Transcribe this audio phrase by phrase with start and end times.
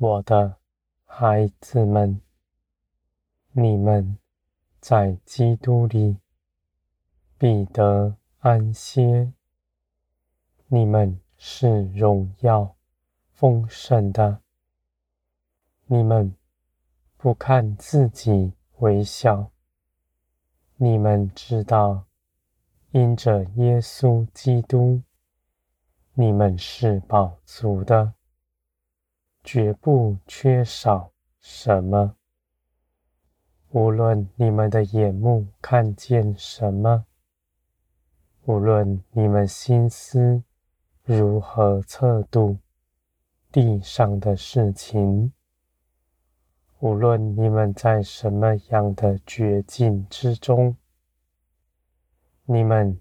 [0.00, 0.58] 我的
[1.04, 2.20] 孩子们，
[3.50, 4.16] 你们
[4.78, 6.18] 在基督里
[7.36, 9.32] 必得安歇。
[10.68, 12.76] 你们是荣耀
[13.32, 14.40] 丰盛的。
[15.86, 16.32] 你们
[17.16, 19.50] 不看自己为小。
[20.76, 22.04] 你们知道，
[22.92, 25.02] 因着耶稣基督，
[26.14, 28.14] 你们是饱足的，
[29.50, 32.16] 绝不缺少什么。
[33.70, 37.06] 无论你们的眼目看见什么，
[38.44, 40.42] 无论你们心思
[41.02, 42.58] 如何测度
[43.50, 45.32] 地上的事情，
[46.80, 50.76] 无论你们在什么样的绝境之中，
[52.44, 53.00] 你们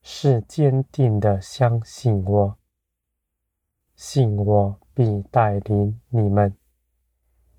[0.00, 2.56] 是坚定的相信我，
[3.94, 6.56] 信我必带领你们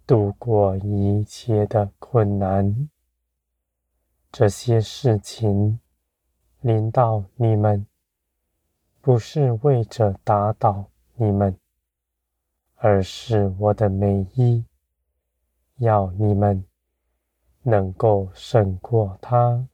[0.08, 2.90] 度过一切的困难。
[4.32, 5.80] 这些事情
[6.62, 7.86] 临到你们。
[9.02, 11.56] 不是为着打倒你们，
[12.78, 14.66] 而是我的美意，
[15.76, 16.66] 要你们
[17.62, 19.68] 能够胜过它。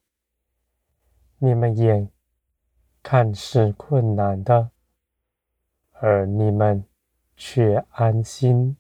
[1.37, 2.09] 你们也
[3.01, 4.71] 看是困难的，
[5.93, 6.83] 而你们
[7.43, 8.77] 却安心，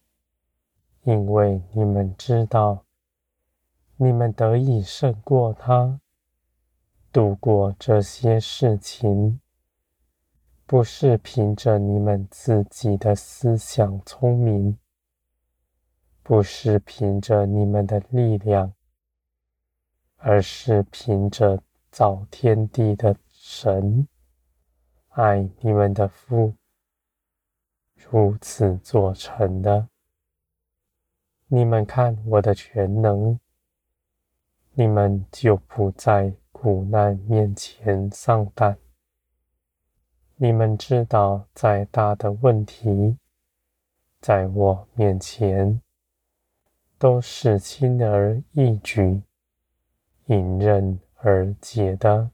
[1.01, 2.85] 因为你们知道，
[3.97, 5.99] 你们得以胜过他，
[7.11, 9.41] 度过这些事情。
[10.67, 14.77] 不是凭着你们自己的思想聪明，
[16.21, 18.73] 不是凭着你们的力量，
[20.17, 24.07] 而是凭着造天地的神
[25.09, 26.53] 爱你们的父
[28.09, 29.87] 如此做成的。
[31.47, 33.39] 你们看我的全能，
[34.73, 38.77] 你们就不在苦难面前丧胆。
[40.35, 43.17] 你们知道，再大的问题，
[44.19, 45.81] 在我面前
[46.97, 49.21] 都是轻而易举、
[50.25, 52.31] 迎刃而解的。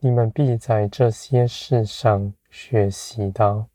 [0.00, 3.68] 你们必在这些事上学习到，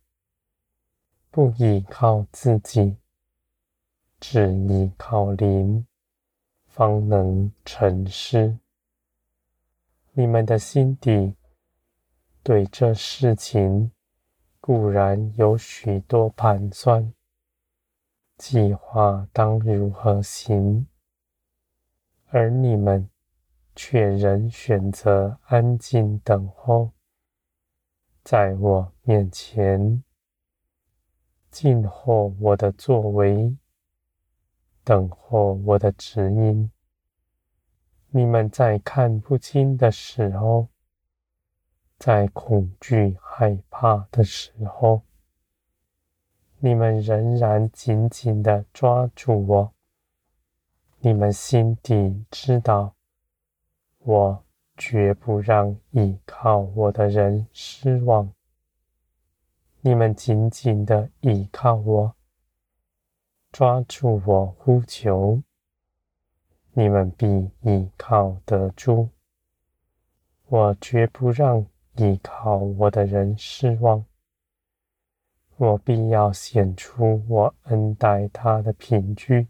[1.32, 2.98] 不依靠自己，
[4.20, 5.86] 只依靠灵，
[6.68, 8.58] 方能成事。
[10.14, 11.36] 你们的心底。
[12.42, 13.92] 对这事情
[14.60, 17.14] 固然有许多盘算，
[18.38, 20.88] 计划当如何行，
[22.30, 23.08] 而你们
[23.76, 26.92] 却仍选择安静等候，
[28.24, 30.04] 在我面前
[31.52, 33.56] 静候我的作为，
[34.84, 36.72] 等候我的指引。
[38.12, 40.68] 你们在看不清的时候，
[41.98, 45.02] 在恐惧、害怕的时候，
[46.60, 49.74] 你们仍然紧紧地抓住我。
[51.00, 52.96] 你们心底知道，
[54.00, 54.44] 我
[54.76, 58.34] 绝不让依靠我的人失望。
[59.82, 62.16] 你们紧紧地依靠我，
[63.52, 65.42] 抓住我呼求，
[66.74, 67.28] 你们必
[67.62, 69.10] 依靠得住。
[70.48, 71.66] 我绝不让。
[71.96, 74.06] 依靠我的人失望，
[75.58, 79.50] 我必要显出我恩待他的凭据，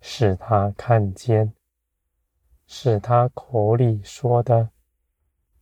[0.00, 1.52] 使他看见，
[2.68, 4.70] 使他口里说的、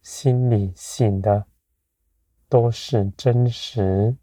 [0.03, 1.47] 心里信的，
[2.57, 4.17] 都是真实，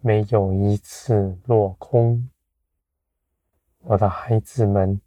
[0.00, 2.28] 没有一次落空。
[3.78, 5.00] 我的孩子们。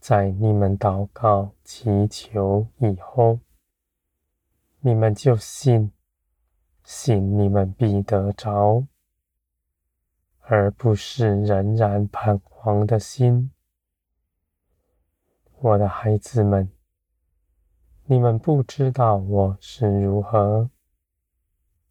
[0.00, 3.38] 在你们祷告祈求以后，
[4.80, 5.92] 你们就信，
[6.82, 8.84] 信你们必得着，
[10.40, 13.52] 而不是仍然彷徨的心。
[15.60, 16.68] 我的孩子们，
[18.10, 20.68] 你们不知道我是如何，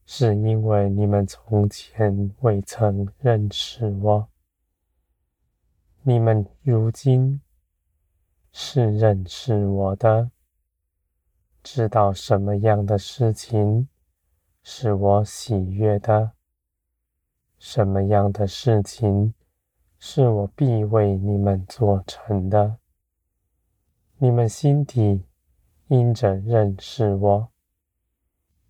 [0.05, 4.27] 是因为你们从前未曾认识我。
[6.01, 7.39] 你们如今。
[8.51, 10.29] 是认识我的，
[11.63, 13.87] 知道什么样的事情
[14.61, 16.33] 是我喜悦的，
[17.57, 19.33] 什么样的事情
[19.97, 22.75] 是我必为你们做成的。
[24.17, 25.23] 你们心底
[25.89, 27.49] 因着认识我，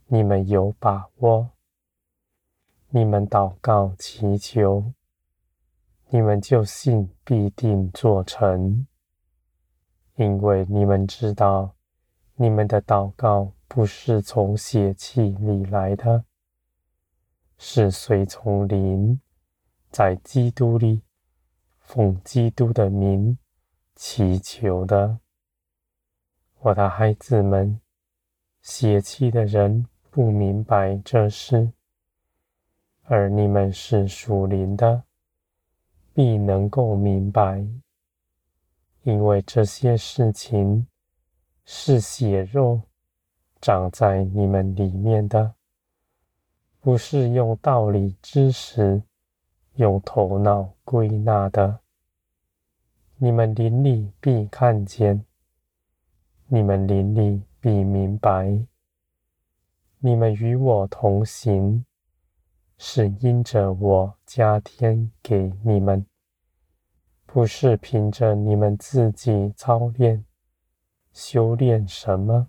[0.07, 1.49] 你们有把握，
[2.87, 4.93] 你们祷告祈求，
[6.07, 8.87] 你们就信必定做成，
[10.15, 11.75] 因为你们知道，
[12.35, 16.23] 你们的祷告不是从血气里来的，
[17.57, 19.19] 是随从灵，
[19.89, 21.01] 在基督里
[21.81, 23.37] 奉基督的名
[23.93, 25.19] 祈求的。
[26.61, 27.79] 我的孩子们，
[28.61, 31.71] 血气的人不明白这事，
[33.03, 35.03] 而你们是属灵的，
[36.13, 37.65] 必能够明白，
[39.03, 40.85] 因为这些事情
[41.63, 42.81] 是血肉
[43.61, 45.53] 长在你们里面的，
[46.81, 49.01] 不是用道理知识、
[49.75, 51.79] 用头脑归纳的。
[53.15, 55.25] 你们灵里必看见。
[56.51, 58.65] 你们灵里必明白，
[59.99, 61.85] 你们与我同行，
[62.75, 66.03] 是因着我加添给你们，
[67.27, 70.25] 不是凭着你们自己操练、
[71.13, 72.47] 修炼什么。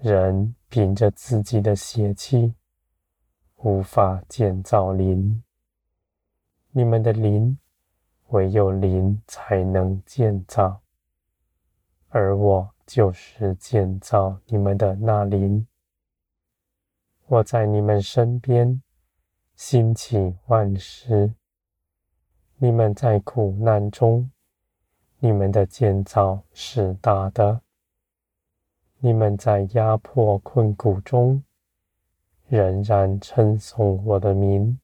[0.00, 2.54] 人凭着自己的血气，
[3.58, 5.44] 无法建造灵。
[6.72, 7.56] 你们的灵，
[8.30, 10.80] 唯有灵才能建造。
[12.10, 15.66] 而我就是建造你们的那灵。
[17.26, 18.82] 我在你们身边
[19.54, 21.34] 兴起万事。
[22.56, 24.30] 你们在苦难中，
[25.18, 27.60] 你们的建造是大的；
[28.98, 31.44] 你们在压迫困苦中，
[32.48, 34.80] 仍然称颂我的名，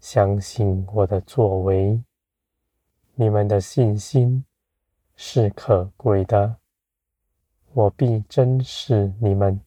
[0.00, 2.02] 相信我的作为。
[3.14, 4.44] 你们的信心。
[5.22, 6.56] 是可贵的，
[7.74, 9.60] 我必珍视你们，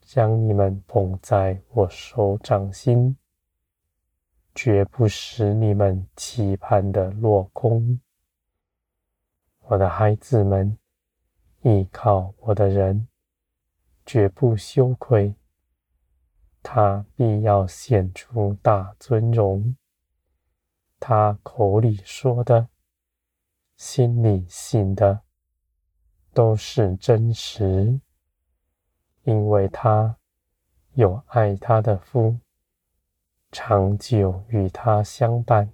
[0.00, 3.18] 将你们捧在我手掌心，
[4.54, 8.00] 绝不使你们期盼的落空。
[9.66, 10.78] 我的孩子们，
[11.60, 13.06] 依靠我的人，
[14.06, 15.34] 绝不羞愧，
[16.62, 19.76] 他必要显出大尊荣。
[20.98, 22.71] 他口里说的。
[23.84, 25.22] 心里信的
[26.32, 28.00] 都是真实，
[29.24, 30.16] 因为他
[30.94, 32.38] 有爱他的夫，
[33.50, 35.68] 长久与他相伴，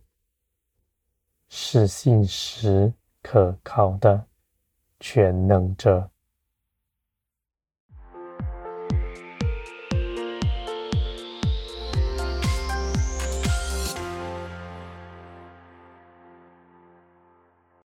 [1.49, 4.27] 是信实可靠的
[4.99, 6.11] 全能者。